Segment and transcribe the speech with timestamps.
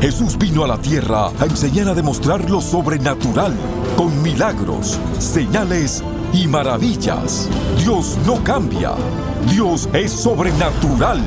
[0.00, 3.52] Jesús vino a la tierra a enseñar a demostrar lo sobrenatural,
[3.96, 7.48] con milagros, señales y maravillas.
[7.78, 8.92] Dios no cambia,
[9.50, 11.20] Dios es sobrenatural.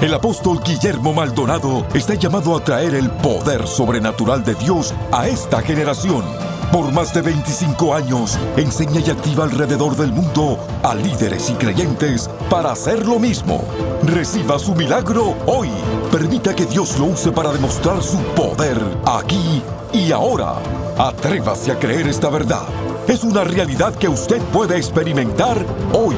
[0.00, 5.60] El apóstol Guillermo Maldonado está llamado a traer el poder sobrenatural de Dios a esta
[5.60, 6.24] generación.
[6.72, 12.30] Por más de 25 años, enseña y activa alrededor del mundo a líderes y creyentes
[12.48, 13.64] para hacer lo mismo.
[14.02, 15.68] Reciba su milagro hoy.
[16.10, 19.62] Permita que Dios lo use para demostrar su poder aquí
[19.92, 20.54] y ahora.
[20.98, 22.66] Atrévase a creer esta verdad.
[23.06, 26.16] Es una realidad que usted puede experimentar hoy.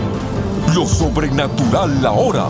[0.75, 2.47] Lo sobrenatural ahora.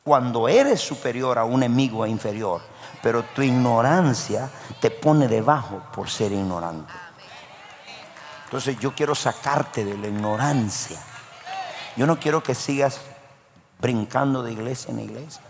[0.03, 2.61] Cuando eres superior a un enemigo inferior,
[3.01, 4.49] pero tu ignorancia
[4.81, 6.93] te pone debajo por ser ignorante.
[8.45, 10.99] Entonces yo quiero sacarte de la ignorancia.
[11.95, 12.99] Yo no quiero que sigas
[13.79, 15.41] brincando de iglesia en iglesia.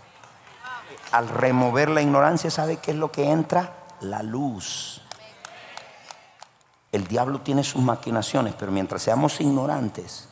[1.12, 3.72] Al remover la ignorancia, ¿sabe qué es lo que entra?
[4.00, 5.00] La luz.
[6.92, 10.28] El diablo tiene sus maquinaciones, pero mientras seamos ignorantes,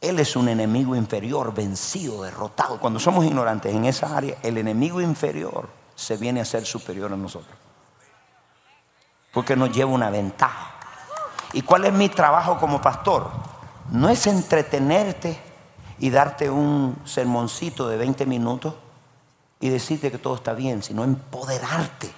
[0.00, 2.78] él es un enemigo inferior, vencido, derrotado.
[2.78, 7.16] Cuando somos ignorantes en esa área, el enemigo inferior se viene a ser superior a
[7.16, 7.56] nosotros.
[9.32, 10.74] Porque nos lleva una ventaja.
[11.52, 13.30] ¿Y cuál es mi trabajo como pastor?
[13.90, 15.38] No es entretenerte
[15.98, 18.74] y darte un sermoncito de 20 minutos
[19.60, 22.10] y decirte que todo está bien, sino empoderarte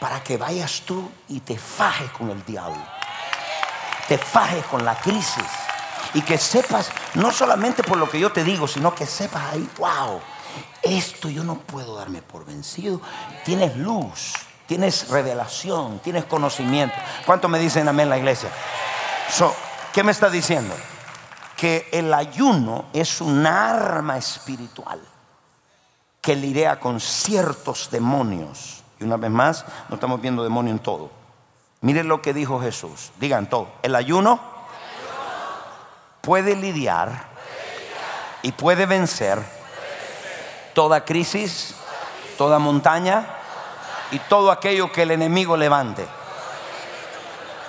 [0.00, 2.82] para que vayas tú y te fajes con el diablo.
[4.08, 5.65] Te fajes con la crisis.
[6.16, 9.68] Y que sepas, no solamente por lo que yo te digo, sino que sepas ahí,
[9.76, 10.18] wow,
[10.80, 13.02] esto yo no puedo darme por vencido.
[13.44, 14.32] Tienes luz,
[14.66, 16.96] tienes revelación, tienes conocimiento.
[17.26, 18.48] ¿Cuánto me dicen amén la iglesia?
[19.92, 20.74] ¿Qué me está diciendo?
[21.54, 25.00] Que el ayuno es un arma espiritual
[26.22, 28.82] que lidia con ciertos demonios.
[28.98, 31.10] Y una vez más, no estamos viendo demonio en todo.
[31.82, 33.12] Miren lo que dijo Jesús.
[33.20, 33.68] Digan todo.
[33.82, 34.55] El ayuno
[36.26, 37.28] puede lidiar
[38.42, 39.38] y puede vencer
[40.74, 41.76] toda crisis,
[42.36, 43.24] toda montaña
[44.10, 46.04] y todo aquello que el enemigo levante.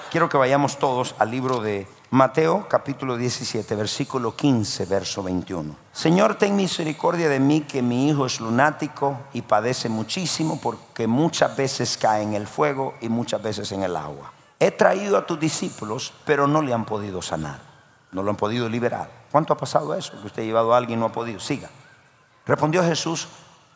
[0.10, 5.76] Quiero que vayamos todos al libro de Mateo capítulo 17, versículo 15, verso 21.
[5.94, 11.56] Señor, ten misericordia de mí que mi hijo es lunático y padece muchísimo porque muchas
[11.56, 14.34] veces cae en el fuego y muchas veces en el agua.
[14.60, 17.60] He traído a tus discípulos, pero no le han podido sanar,
[18.12, 19.10] no lo han podido liberar.
[19.32, 20.20] ¿Cuánto ha pasado eso?
[20.20, 21.40] Que usted ha llevado a alguien y no ha podido.
[21.40, 21.70] Siga.
[22.46, 23.28] Respondió Jesús,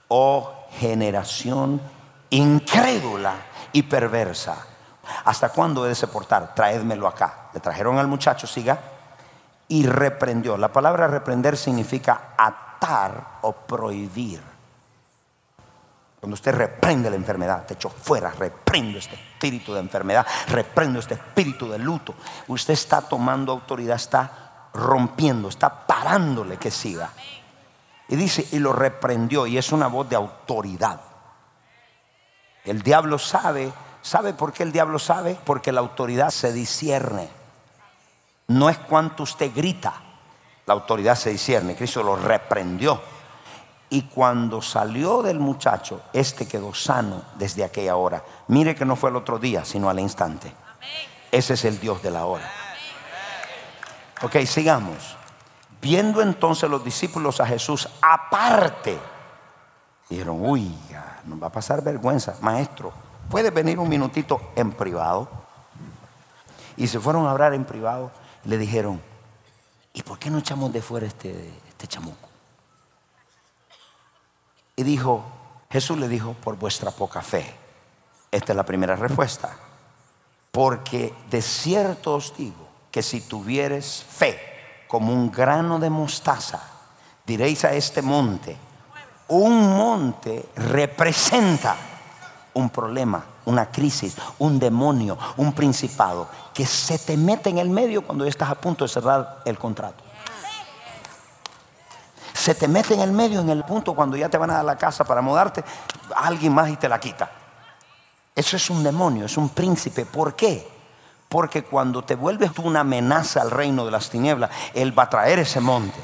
[0.07, 1.81] oh generación
[2.31, 3.35] incrédula
[3.71, 4.65] y perversa.
[5.25, 6.55] ¿Hasta cuándo he de soportar?
[6.55, 7.49] Traédmelo acá.
[7.53, 8.79] Le trajeron al muchacho, siga,
[9.67, 10.57] y reprendió.
[10.57, 14.50] La palabra reprender significa atar o prohibir.
[16.21, 21.15] Cuando usted reprende la enfermedad, te echo fuera, reprendo este espíritu de enfermedad, reprendo este
[21.15, 22.13] espíritu de luto.
[22.47, 27.09] Usted está tomando autoridad, está rompiendo, está parándole que siga.
[28.07, 31.01] Y dice, y lo reprendió, y es una voz de autoridad.
[32.65, 33.73] El diablo sabe,
[34.03, 35.35] ¿sabe por qué el diablo sabe?
[35.43, 37.29] Porque la autoridad se discierne.
[38.45, 39.95] No es cuanto usted grita,
[40.67, 41.75] la autoridad se discierne.
[41.75, 43.01] Cristo lo reprendió.
[43.91, 48.23] Y cuando salió del muchacho, este quedó sano desde aquella hora.
[48.47, 50.53] Mire que no fue el otro día, sino al instante.
[51.29, 52.49] Ese es el Dios de la hora.
[54.21, 55.17] Ok, sigamos.
[55.81, 58.97] Viendo entonces los discípulos a Jesús aparte,
[60.07, 60.73] dijeron, uy,
[61.25, 62.93] nos va a pasar vergüenza, maestro,
[63.29, 65.27] ¿puede venir un minutito en privado?
[66.77, 68.09] Y se fueron a hablar en privado.
[68.45, 69.01] Le dijeron,
[69.91, 72.30] ¿y por qué no echamos de fuera este, este chamuco?
[74.83, 75.23] Dijo,
[75.69, 77.53] Jesús le dijo, por vuestra poca fe.
[78.31, 79.55] Esta es la primera respuesta.
[80.51, 84.39] Porque de cierto os digo que si tuvieres fe
[84.87, 86.61] como un grano de mostaza,
[87.25, 88.57] diréis a este monte,
[89.29, 91.77] un monte representa
[92.53, 98.01] un problema, una crisis, un demonio, un principado que se te mete en el medio
[98.01, 100.03] cuando estás a punto de cerrar el contrato.
[102.41, 104.65] Se te mete en el medio en el punto cuando ya te van a dar
[104.65, 105.63] la casa para mudarte,
[106.15, 107.29] alguien más y te la quita.
[108.35, 110.07] Eso es un demonio, es un príncipe.
[110.07, 110.67] ¿Por qué?
[111.29, 115.09] Porque cuando te vuelves tú una amenaza al reino de las tinieblas, Él va a
[115.11, 115.99] traer ese monte.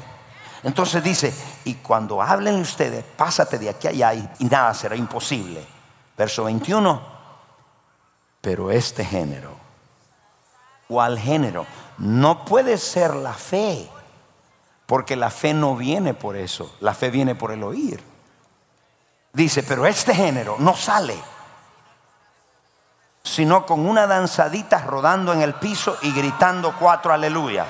[0.62, 4.94] Entonces dice, y cuando hablen ustedes, pásate de aquí a allá y, y nada será
[4.94, 5.66] imposible.
[6.16, 7.02] Verso 21,
[8.40, 9.56] pero este género,
[10.86, 11.66] ¿cuál género?
[11.98, 13.90] No puede ser la fe,
[14.88, 18.02] porque la fe no viene por eso, la fe viene por el oír.
[19.32, 21.14] Dice, pero este género no sale
[23.28, 27.68] sino con una danzadita rodando en el piso y gritando cuatro aleluyas.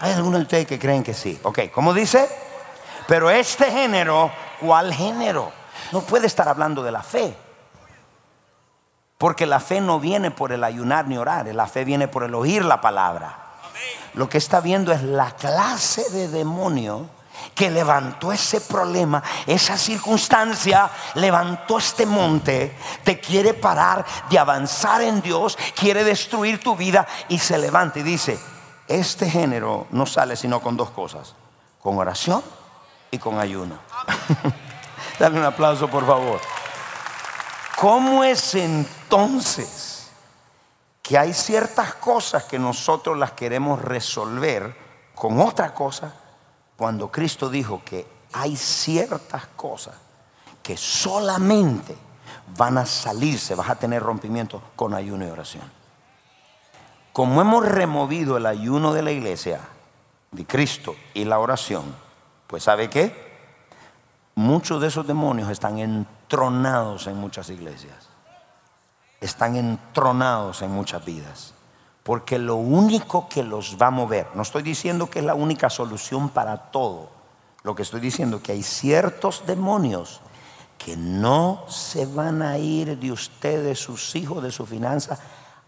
[0.00, 1.38] ¿Hay algunos de ustedes que creen que sí?
[1.44, 2.28] Ok, ¿cómo dice?
[3.06, 4.30] Pero este género,
[4.60, 5.52] ¿cuál género?
[5.92, 7.36] No puede estar hablando de la fe.
[9.16, 12.34] Porque la fe no viene por el ayunar ni orar, la fe viene por el
[12.34, 13.47] oír la palabra.
[14.14, 17.08] Lo que está viendo es la clase de demonio
[17.54, 25.20] que levantó ese problema, esa circunstancia, levantó este monte, te quiere parar de avanzar en
[25.20, 28.38] Dios, quiere destruir tu vida y se levanta y dice,
[28.86, 31.34] este género no sale sino con dos cosas,
[31.80, 32.42] con oración
[33.10, 33.78] y con ayuno.
[35.18, 36.40] Dale un aplauso por favor.
[37.76, 39.87] ¿Cómo es entonces
[41.08, 44.76] que hay ciertas cosas que nosotros las queremos resolver
[45.14, 46.12] con otra cosa?
[46.78, 49.96] cuando Cristo dijo que hay ciertas cosas
[50.62, 51.96] que solamente
[52.56, 55.64] van a salirse, vas a tener rompimiento con ayuno y oración.
[57.12, 59.60] Como hemos removido el ayuno de la iglesia,
[60.30, 61.96] de Cristo y la oración,
[62.46, 63.26] pues ¿sabe qué?
[64.36, 68.07] Muchos de esos demonios están entronados en muchas iglesias.
[69.20, 71.54] Están entronados en muchas vidas.
[72.02, 75.68] Porque lo único que los va a mover, no estoy diciendo que es la única
[75.68, 77.10] solución para todo,
[77.62, 80.20] lo que estoy diciendo es que hay ciertos demonios
[80.78, 85.18] que no se van a ir de usted, de sus hijos, de su finanza,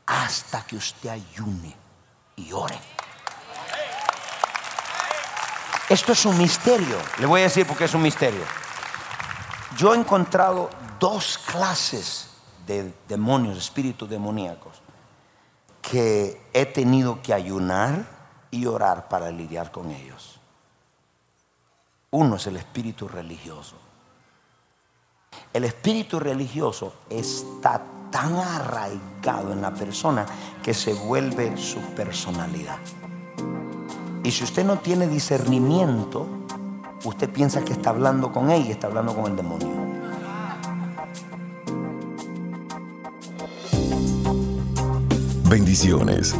[0.06, 1.76] hasta que usted ayune
[2.37, 2.79] y ore.
[5.90, 6.97] Esto es un misterio.
[7.19, 8.45] Le voy a decir por qué es un misterio.
[9.76, 12.30] Yo he encontrado dos clases
[12.71, 14.81] de demonios, espíritus demoníacos
[15.83, 18.07] que he tenido que ayunar
[18.50, 20.39] y orar para lidiar con ellos.
[22.11, 23.77] Uno es el espíritu religioso.
[25.53, 30.27] El espíritu religioso está tan arraigado en la persona
[30.62, 32.79] que se vuelve su personalidad.
[34.23, 36.27] Y si usted no tiene discernimiento,
[37.05, 39.89] usted piensa que está hablando con él y está hablando con el demonio.
[45.50, 46.35] Bendiciones.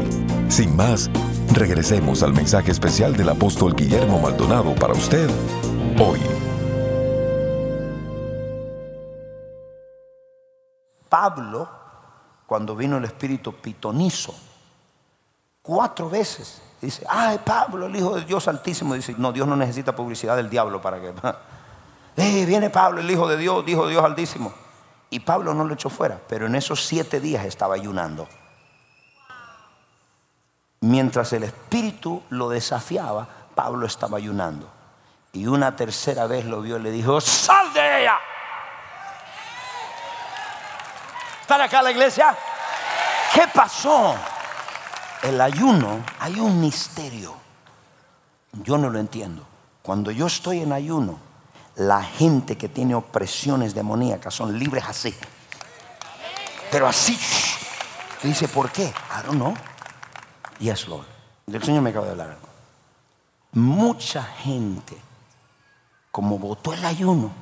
[0.48, 1.10] Sin más,
[1.52, 5.28] regresemos al mensaje especial del apóstol Guillermo Maldonado para usted
[5.98, 6.20] hoy.
[11.08, 11.68] Pablo,
[12.46, 14.34] cuando vino el espíritu pitonizo,
[15.62, 16.62] Cuatro veces.
[16.80, 18.94] Dice, ay, Pablo, el Hijo de Dios Altísimo.
[18.94, 21.12] Dice, no, Dios no necesita publicidad del diablo para que...
[22.16, 24.52] Eh, viene Pablo, el Hijo de Dios, Hijo de Dios Altísimo.
[25.10, 28.28] Y Pablo no lo echó fuera, pero en esos siete días estaba ayunando.
[30.80, 34.70] Mientras el Espíritu lo desafiaba, Pablo estaba ayunando.
[35.32, 38.18] Y una tercera vez lo vio y le dijo, sal de ella.
[41.42, 42.36] ¿Están acá la iglesia?
[43.34, 44.14] ¿Qué pasó?
[45.22, 47.34] El ayuno, hay un misterio.
[48.52, 49.44] Yo no lo entiendo.
[49.82, 51.18] Cuando yo estoy en ayuno,
[51.76, 55.14] la gente que tiene opresiones demoníacas son libres así.
[56.70, 57.18] Pero así.
[58.22, 58.84] Dice, ¿por qué?
[58.84, 59.54] I don't know.
[60.58, 61.06] Yes, Lord.
[61.46, 62.38] El Señor me acaba de hablar.
[63.52, 64.96] Mucha gente,
[66.10, 67.32] como votó el ayuno,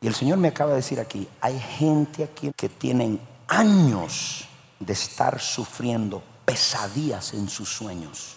[0.00, 4.48] y el Señor me acaba de decir aquí, hay gente aquí que tienen años
[4.80, 8.36] de estar sufriendo pesadillas en sus sueños.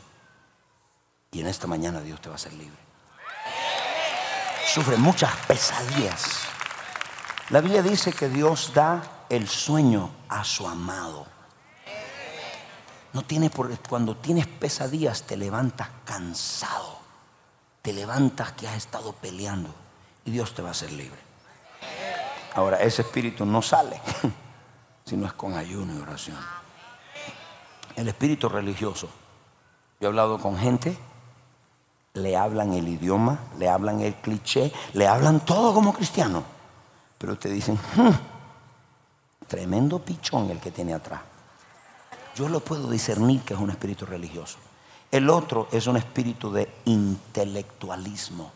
[1.32, 2.85] Y en esta mañana Dios te va a hacer libre
[4.66, 6.42] sufre muchas pesadillas.
[7.50, 11.28] La Biblia dice que Dios da el sueño a su amado.
[13.14, 17.00] No tiene por, cuando tienes pesadillas te levantas cansado,
[17.82, 19.74] te levantas que has estado peleando
[20.26, 21.20] y Dios te va a hacer libre.
[22.56, 24.02] Ahora ese espíritu no sale,
[25.06, 26.38] sino es con ayuno y oración.
[27.96, 29.08] El espíritu religioso.
[30.02, 30.98] Yo he hablado con gente
[32.16, 36.44] le hablan el idioma, le hablan el cliché, le hablan todo como cristiano.
[37.18, 38.10] Pero te dicen, hmm,
[39.48, 41.22] tremendo pichón el que tiene atrás.
[42.36, 44.58] Yo lo puedo discernir que es un espíritu religioso.
[45.12, 48.52] El otro es un espíritu de intelectualismo.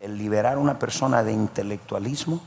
[0.00, 2.40] El liberar a una persona de intelectualismo,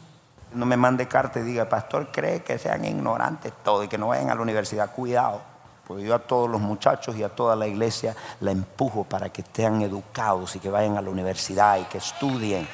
[0.53, 4.07] no me mande carta y diga, pastor, cree que sean ignorantes todo y que no
[4.07, 4.93] vayan a la universidad.
[4.93, 5.54] Cuidado
[5.88, 9.42] porque yo a todos los muchachos y a toda la iglesia la empujo para que
[9.42, 12.68] estén educados y que vayan a la universidad y que estudien.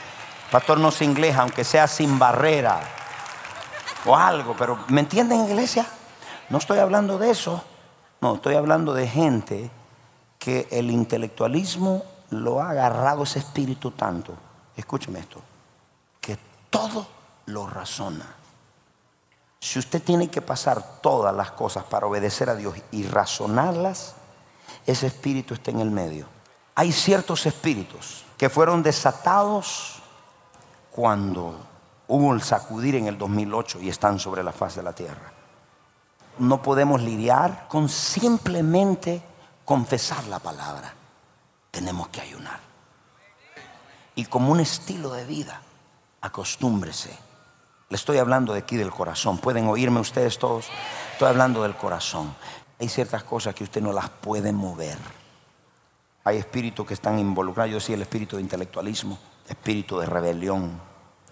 [0.52, 2.82] Pastor, no sé inglés, aunque sea sin barrera
[4.06, 5.86] o algo, pero ¿me entienden, iglesia?
[6.50, 7.64] No estoy hablando de eso.
[8.20, 9.72] No, estoy hablando de gente
[10.38, 14.34] que el intelectualismo lo ha agarrado ese espíritu tanto.
[14.76, 15.42] Escúcheme esto,
[16.20, 16.38] que
[16.70, 17.08] todo
[17.46, 18.41] lo razona.
[19.62, 24.16] Si usted tiene que pasar todas las cosas para obedecer a Dios y razonarlas,
[24.88, 26.26] ese espíritu está en el medio.
[26.74, 30.02] Hay ciertos espíritus que fueron desatados
[30.90, 31.56] cuando
[32.08, 35.32] hubo el sacudir en el 2008 y están sobre la faz de la tierra.
[36.40, 39.22] No podemos lidiar con simplemente
[39.64, 40.92] confesar la palabra.
[41.70, 42.60] Tenemos que ayunar.
[44.16, 45.62] Y como un estilo de vida,
[46.20, 47.31] acostúmbrese
[47.92, 49.38] le estoy hablando de aquí del corazón.
[49.38, 50.70] ¿Pueden oírme ustedes todos?
[51.12, 52.34] Estoy hablando del corazón.
[52.80, 54.98] Hay ciertas cosas que usted no las puede mover.
[56.24, 57.70] Hay espíritus que están involucrados.
[57.70, 60.80] Yo decía el espíritu de intelectualismo, espíritu de rebelión,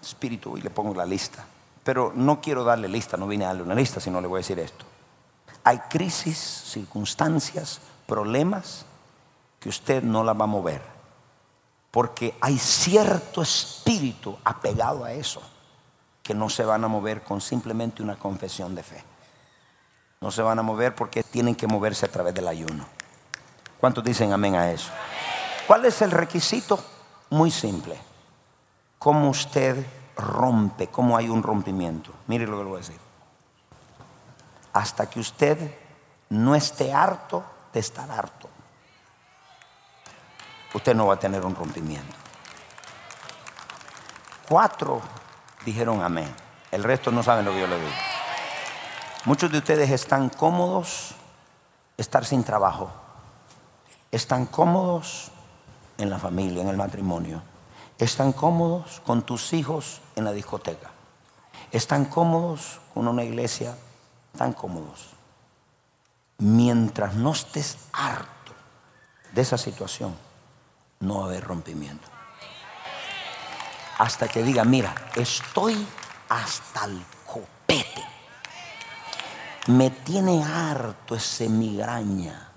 [0.02, 1.46] espíritu, y le pongo la lista.
[1.82, 4.44] Pero no quiero darle lista, no vine a darle una lista, sino le voy a
[4.44, 4.84] decir esto.
[5.64, 8.84] Hay crisis, circunstancias, problemas
[9.58, 10.82] que usted no las va a mover.
[11.90, 15.40] Porque hay cierto espíritu apegado a eso
[16.22, 19.04] que no se van a mover con simplemente una confesión de fe.
[20.20, 22.86] No se van a mover porque tienen que moverse a través del ayuno.
[23.80, 24.90] ¿Cuántos dicen amén a eso?
[25.66, 26.78] ¿Cuál es el requisito?
[27.30, 27.96] Muy simple.
[28.98, 29.86] ¿Cómo usted
[30.16, 30.88] rompe?
[30.88, 32.12] ¿Cómo hay un rompimiento?
[32.26, 33.00] Mire lo que le voy a decir.
[34.74, 35.74] Hasta que usted
[36.28, 38.48] no esté harto de estar harto,
[40.74, 42.14] usted no va a tener un rompimiento.
[44.48, 45.00] Cuatro
[45.64, 46.32] dijeron amén.
[46.70, 47.90] El resto no saben lo que yo le digo.
[49.24, 51.14] Muchos de ustedes están cómodos
[51.96, 52.90] estar sin trabajo.
[54.10, 55.30] Están cómodos
[55.98, 57.42] en la familia, en el matrimonio.
[57.98, 60.90] Están cómodos con tus hijos en la discoteca.
[61.70, 63.76] Están cómodos con una iglesia.
[64.32, 65.10] Están cómodos.
[66.38, 68.52] Mientras no estés harto
[69.32, 70.14] de esa situación,
[71.00, 72.19] no va a haber rompimiento
[74.00, 75.86] hasta que diga, mira, estoy
[76.30, 78.02] hasta el copete.
[79.66, 82.48] Me tiene harto ese migraña.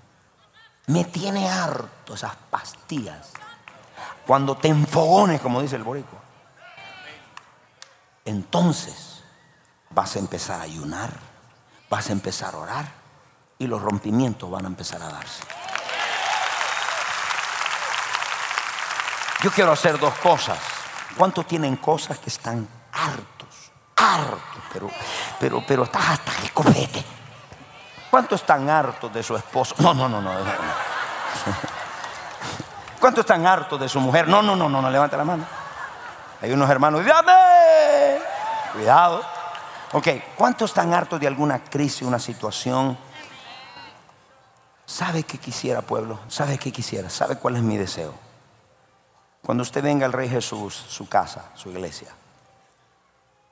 [0.86, 3.28] Me tiene harto esas pastillas.
[4.26, 6.18] Cuando te enfogones, como dice el boricua.
[8.24, 9.22] Entonces
[9.90, 11.10] vas a empezar a ayunar,
[11.90, 12.88] vas a empezar a orar
[13.58, 15.42] y los rompimientos van a empezar a darse.
[19.42, 20.83] Yo quiero hacer dos cosas.
[21.16, 23.48] ¿Cuántos tienen cosas que están hartos?
[23.96, 24.90] Hartos, pero,
[25.38, 27.04] pero, pero estás hasta el copete.
[28.10, 29.74] ¿Cuántos están hartos de su esposo?
[29.78, 30.30] No, no, no, no.
[33.00, 34.28] ¿Cuántos están hartos de su mujer?
[34.28, 35.44] No, no, no, no, no, levante la mano.
[36.40, 38.18] Hay unos hermanos, ¡dame!
[38.72, 39.22] Cuidado.
[39.92, 42.98] Ok, ¿cuántos están hartos de alguna crisis, una situación?
[44.86, 46.18] ¿Sabe qué quisiera, pueblo?
[46.28, 47.08] ¿Sabe qué quisiera?
[47.10, 48.23] ¿Sabe cuál es mi deseo?
[49.44, 52.08] Cuando usted venga al Rey Jesús, su casa, su iglesia,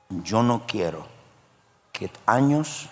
[0.09, 1.07] yo no quiero
[1.91, 2.89] que años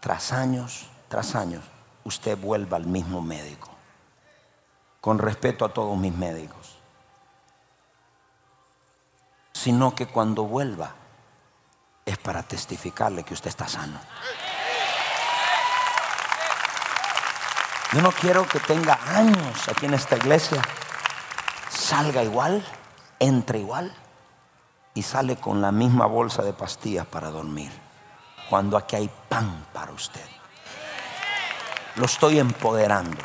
[0.00, 1.62] tras años tras años
[2.02, 3.70] usted vuelva al mismo médico.
[5.00, 6.76] Con respeto a todos mis médicos.
[9.52, 10.92] Sino que cuando vuelva
[12.04, 14.00] es para testificarle que usted está sano.
[17.92, 20.60] Yo no quiero que tenga años aquí en esta iglesia,
[21.74, 22.64] salga igual,
[23.18, 23.92] entre igual
[24.94, 27.72] y sale con la misma bolsa de pastillas para dormir,
[28.48, 30.24] cuando aquí hay pan para usted.
[31.96, 33.18] Lo estoy empoderando.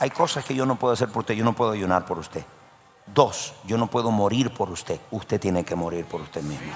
[0.00, 2.44] Hay cosas que yo no puedo hacer por usted, yo no puedo ayunar por usted.
[3.06, 6.72] Dos, yo no puedo morir por usted, usted tiene que morir por usted mismo.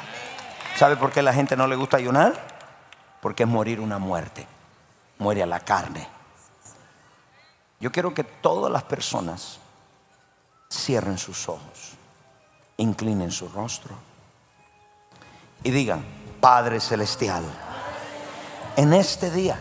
[0.77, 2.33] ¿Sabe por qué a la gente no le gusta ayunar?
[3.21, 4.47] Porque es morir una muerte,
[5.19, 6.09] muere a la carne.
[7.79, 9.59] Yo quiero que todas las personas
[10.73, 11.93] cierren sus ojos,
[12.79, 13.95] inclinen su rostro
[15.63, 16.05] y digan,
[16.41, 17.45] Padre Celestial,
[18.77, 19.61] en este día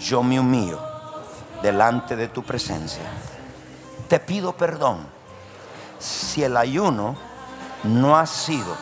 [0.00, 0.80] yo me humillo
[1.62, 3.04] delante de tu presencia.
[4.08, 5.06] Te pido perdón
[5.98, 7.16] si el ayuno
[7.84, 8.74] no ha sido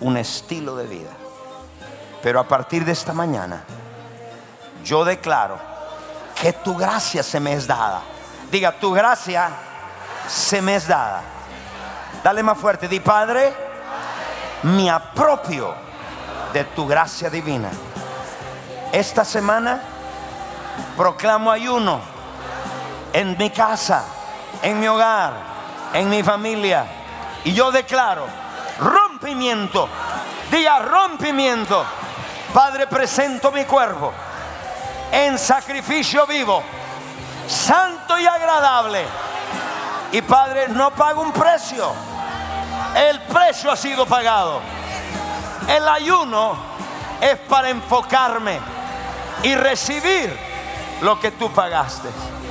[0.00, 1.10] un estilo de vida.
[2.22, 3.64] Pero a partir de esta mañana,
[4.84, 5.58] yo declaro
[6.40, 8.02] que tu gracia se me es dada.
[8.50, 9.50] Diga, tu gracia
[10.30, 11.22] se me es dada.
[12.22, 13.52] Dale más fuerte, di Padre,
[14.62, 15.74] me apropio
[16.52, 17.70] de tu gracia divina.
[18.92, 19.80] Esta semana
[20.96, 22.00] proclamo ayuno
[23.12, 24.04] en mi casa,
[24.62, 25.32] en mi hogar,
[25.94, 26.86] en mi familia.
[27.44, 28.26] Y yo declaro
[28.78, 29.88] rompimiento.
[30.50, 31.84] Diga rompimiento.
[32.52, 34.12] Padre, presento mi cuerpo
[35.12, 36.62] en sacrificio vivo,
[37.48, 39.04] santo y agradable.
[40.12, 41.92] Y Padre, no pago un precio.
[42.96, 44.60] El precio ha sido pagado.
[45.68, 46.56] El ayuno
[47.20, 48.58] es para enfocarme
[49.42, 50.36] y recibir
[51.00, 52.08] lo que tú pagaste.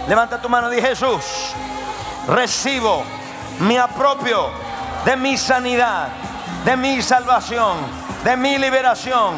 [0.08, 1.24] Levanta tu mano y di Jesús,
[2.28, 3.04] recibo,
[3.60, 4.50] mi apropio
[5.04, 6.08] de mi sanidad,
[6.64, 7.78] de mi salvación,
[8.24, 9.36] de mi liberación.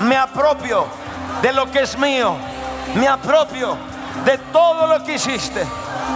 [0.00, 0.86] Me apropio
[1.42, 2.36] de lo que es mío.
[2.94, 3.76] Me apropio
[4.24, 5.66] de todo lo que hiciste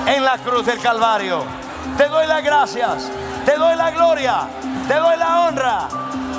[0.07, 1.45] en la cruz del Calvario.
[1.97, 3.11] Te doy las gracias,
[3.45, 4.49] te doy la gloria,
[4.87, 5.89] te doy la honra.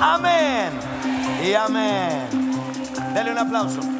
[0.00, 0.70] Amén
[1.42, 2.28] y amén.
[3.14, 3.99] Dele un aplauso.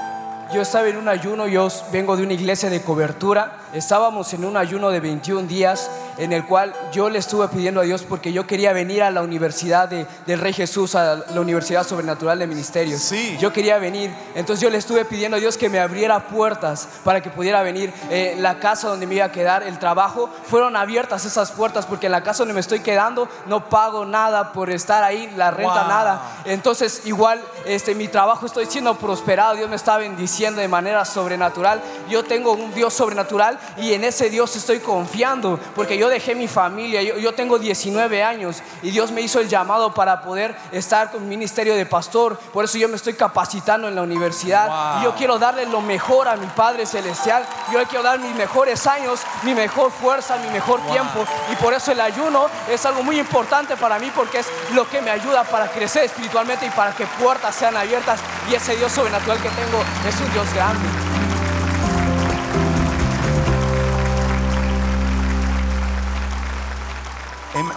[0.54, 3.58] Yo estaba en un ayuno, yo vengo de una iglesia de cobertura.
[3.74, 7.84] Estábamos en un ayuno de 21 días en el cual yo le estuve pidiendo a
[7.84, 12.40] Dios porque yo quería venir a la universidad del Rey Jesús, a la Universidad Sobrenatural
[12.40, 13.02] de Ministerios.
[13.02, 13.38] Sí.
[13.40, 14.14] Yo quería venir.
[14.36, 17.94] Entonces yo le estuve pidiendo a Dios que me abriera puertas para que pudiera venir.
[18.10, 22.06] Eh, la casa donde me iba a quedar, el trabajo, fueron abiertas esas puertas porque
[22.08, 25.88] en la casa donde me estoy quedando no pago nada por estar ahí, la renta
[25.88, 26.22] nada.
[26.46, 31.82] Entonces igual este, mi trabajo estoy siendo prosperado, Dios me está bendiciendo de manera sobrenatural.
[32.10, 36.48] Yo tengo un Dios sobrenatural y en ese Dios estoy confiando, porque yo dejé mi
[36.48, 41.24] familia, yo, tengo 19 años y Dios me hizo el llamado para poder estar con
[41.24, 45.16] el ministerio de pastor, por eso yo me estoy capacitando en la universidad y yo
[45.16, 49.22] quiero darle lo mejor a mi Padre Celestial, yo le quiero dar mis mejores años,
[49.44, 51.26] mi mejor fuerza, mi mejor tiempo.
[51.52, 55.02] Y por eso el ayuno es algo muy importante para mí porque es lo que
[55.02, 58.20] me ayuda para crecer espiritualmente y para que puertas sean abiertas.
[58.50, 61.05] Y ese Dios sobrenatural que tengo es un Dios grande.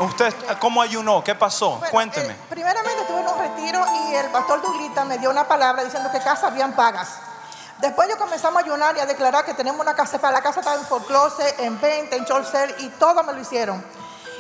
[0.01, 1.23] ¿Usted cómo ayunó?
[1.23, 1.81] ¿Qué pasó?
[1.91, 2.33] Cuénteme.
[2.33, 6.19] Eh, primeramente tuve un retiro y el pastor Duglita me dio una palabra diciendo que
[6.19, 7.09] casas habían pagas.
[7.79, 10.61] Después yo comenzamos a ayunar y a declarar que tenemos una casa para la casa
[10.61, 13.85] estaba en foreclose, en venta, en Chorcel y todo me lo hicieron.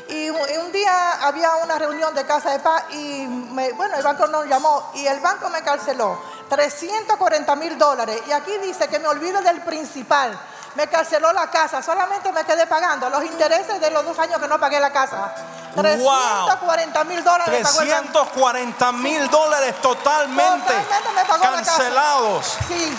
[0.08, 4.46] Y un día había una reunión de Casa de Paz y bueno, el banco nos
[4.46, 8.22] llamó y el banco me canceló 340 mil dólares.
[8.26, 10.36] Y aquí dice que me olvido del principal
[10.78, 14.46] me canceló la casa, solamente me quedé pagando los intereses de los dos años que
[14.46, 15.34] no pagué la casa.
[15.74, 17.68] 340 mil dólares.
[17.68, 20.72] 340 mil dólares totalmente,
[21.42, 22.58] cancelados.
[22.68, 22.96] Sí.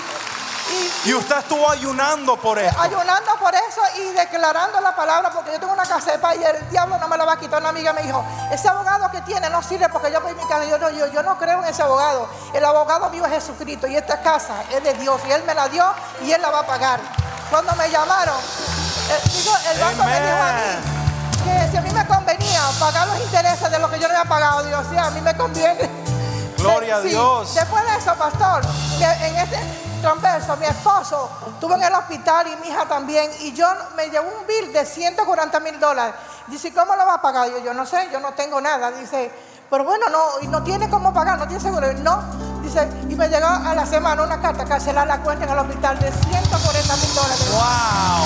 [1.05, 2.77] Y, usted estuvo ayunando por eso.
[2.81, 6.97] Ayunando por eso y declarando la palabra, porque yo tengo una casepa y el diablo
[6.97, 7.61] no me la va a quitar.
[7.61, 10.65] Una amiga me dijo, ese abogado que tiene no sirve porque yo voy mi casa.
[10.65, 12.29] Yo no, yo, yo no creo en ese abogado.
[12.53, 15.69] El abogado mío es Jesucristo y esta casa es de Dios y Él me la
[15.69, 15.85] dio
[16.25, 16.99] y Él la va a pagar.
[17.49, 20.99] Cuando me llamaron, eh, digo, el banco me dijo a mí
[21.43, 24.29] que si a mí me convenía pagar los intereses de lo que yo no había
[24.29, 25.89] pagado, Dios, sí, a mí me conviene.
[26.57, 27.55] Gloria a Dios.
[27.55, 28.61] Después de eso, pastor,
[28.99, 29.57] en este
[30.01, 34.27] transverso, mi esposo estuvo en el hospital y mi hija también, y yo me llevó
[34.27, 36.15] un bill de 140 mil dólares.
[36.47, 37.49] Dice, ¿cómo lo va a pagar?
[37.49, 38.91] Yo, yo no sé, yo no tengo nada.
[38.91, 39.31] Dice,
[39.69, 41.91] pero bueno, no, y no tiene cómo pagar, no tiene seguro.
[41.93, 42.21] No,
[43.09, 46.11] y me llegó a la semana una carta cancelar la cuenta en el hospital de
[46.11, 47.49] 140 mil dólares.
[47.51, 48.25] ¡Wow!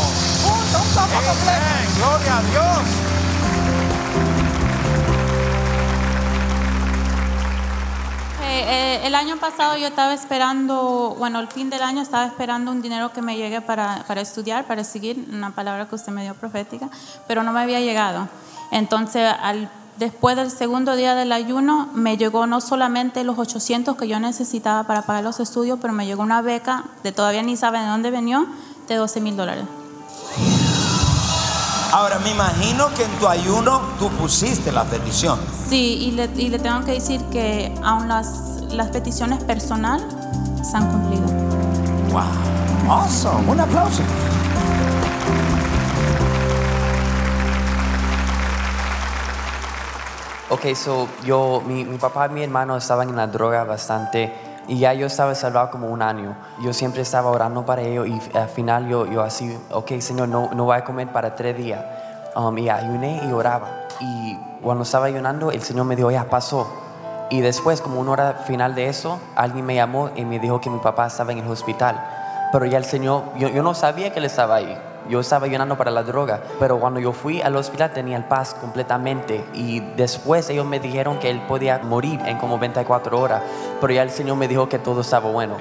[0.52, 0.90] Un, un
[1.26, 1.64] completo.
[1.98, 3.14] ¡Gloria a Dios!
[8.42, 12.72] Eh, eh, el año pasado yo estaba esperando, bueno, el fin del año estaba esperando
[12.72, 16.24] un dinero que me llegue para, para estudiar, para seguir, una palabra que usted me
[16.24, 16.90] dio profética,
[17.28, 18.28] pero no me había llegado.
[18.72, 24.08] Entonces, al después del segundo día del ayuno, me llegó no solamente los 800 que
[24.08, 27.84] yo necesitaba para pagar los estudios, pero me llegó una beca de todavía ni saben
[27.84, 28.46] de dónde venía,
[28.88, 29.66] de 12 mil dólares.
[31.92, 35.40] Ahora, me imagino que en tu ayuno tú pusiste la petición.
[35.70, 40.04] Sí, y le, y le tengo que decir que aún las, las peticiones personales
[40.64, 41.28] se han cumplido.
[42.12, 42.24] ¡Wow!
[42.90, 43.52] Awesome.
[43.52, 44.02] Un aplauso.
[50.54, 54.32] Ok, so yo, mi, mi papá y mi hermano estaban en la droga bastante
[54.68, 56.38] y ya yo estaba salvado como un año.
[56.62, 60.52] Yo siempre estaba orando para ellos y al final yo, yo así, ok, Señor, no,
[60.54, 61.84] no voy a comer para tres días.
[62.36, 63.88] Um, y ayuné y oraba.
[64.00, 66.72] Y cuando estaba ayunando, el Señor me dijo, ya pasó.
[67.32, 70.70] Y después, como una hora final de eso, alguien me llamó y me dijo que
[70.70, 72.23] mi papá estaba en el hospital.
[72.54, 74.78] Pero ya el Señor, yo, yo no sabía que él estaba ahí
[75.10, 78.54] yo estaba ayunando para la droga, pero cuando yo fui al hospital tenía el paz
[78.54, 83.42] completamente y después ellos me dijeron que él podía morir en como 24 horas,
[83.82, 85.58] pero ya el Señor me dijo que todo estaba bueno.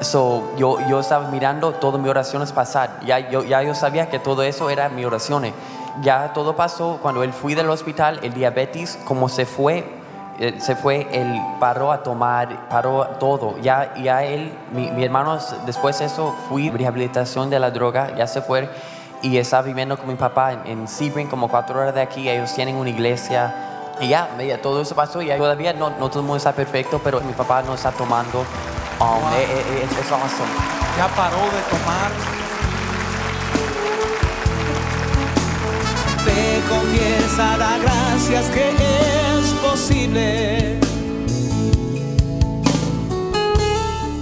[0.00, 4.18] So, yo, yo estaba mirando todas mis oraciones pasar, ya yo, ya yo sabía que
[4.18, 5.54] todo eso era mis oraciones.
[6.02, 10.03] Ya todo pasó cuando él fui del hospital, el diabetes como se fue
[10.58, 13.58] se fue, él paró a tomar, paró todo.
[13.58, 18.26] Ya, ya él, mi, mi hermano, después de eso, fui rehabilitación de la droga, ya
[18.26, 18.68] se fue
[19.24, 22.28] y estaba viviendo con mi papá en, en Sebring, como cuatro horas de aquí.
[22.28, 23.54] Ellos tienen una iglesia.
[23.98, 27.00] Y ya, ya todo eso pasó y todavía no, no todo el mundo está perfecto,
[27.02, 28.40] pero mi papá no está tomando.
[28.40, 30.50] Um, eh, eh, eh, es, es awesome.
[30.98, 32.10] Ya paró de tomar.
[36.24, 39.23] Te confiesa, da gracias que es
[39.70, 40.78] posible.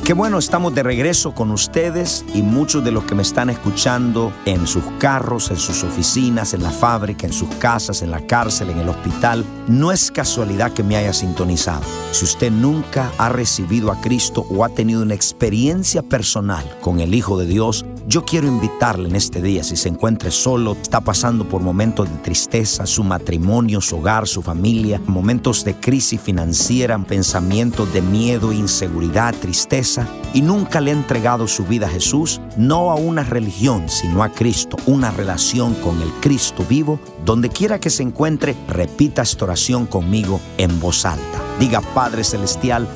[0.05, 4.33] Qué bueno, estamos de regreso con ustedes y muchos de los que me están escuchando
[4.47, 8.71] en sus carros, en sus oficinas, en la fábrica, en sus casas, en la cárcel,
[8.71, 11.83] en el hospital, no es casualidad que me haya sintonizado.
[12.11, 17.15] Si usted nunca ha recibido a Cristo o ha tenido una experiencia personal con el
[17.15, 21.49] Hijo de Dios, yo quiero invitarle en este día, si se encuentre solo, está pasando
[21.49, 27.93] por momentos de tristeza, su matrimonio, su hogar, su familia, momentos de crisis financiera, pensamientos
[27.93, 32.97] de miedo, inseguridad, tristeza, y nunca le ha entregado su vida a Jesús, no a
[32.97, 38.03] una religión, sino a Cristo, una relación con el Cristo vivo, donde quiera que se
[38.03, 41.43] encuentre, repita esta oración conmigo en voz alta.
[41.61, 42.89] Diga, Padre Celestial,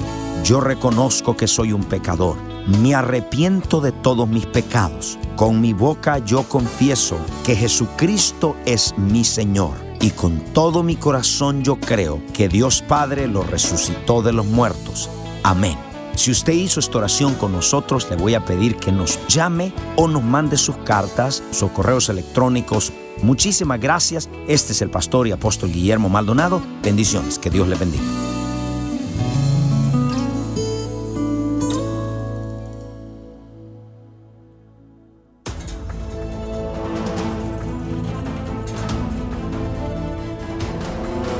[0.45, 2.56] yo reconozco que soy un pecador.
[2.66, 5.18] Me arrepiento de todos mis pecados.
[5.37, 9.74] Con mi boca yo confieso que Jesucristo es mi Señor.
[10.00, 15.09] Y con todo mi corazón yo creo que Dios Padre lo resucitó de los muertos.
[15.44, 15.79] Amén.
[16.16, 20.09] Si usted hizo esta oración con nosotros, le voy a pedir que nos llame o
[20.09, 22.92] nos mande sus cartas, sus correos electrónicos.
[23.22, 24.29] Muchísimas gracias.
[24.48, 26.61] Este es el pastor y apóstol Guillermo Maldonado.
[26.83, 27.38] Bendiciones.
[27.38, 28.36] Que Dios le bendiga.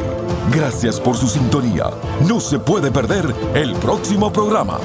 [0.54, 1.90] Gracias por su sintonía.
[2.28, 4.80] No se puede perder el próximo programa.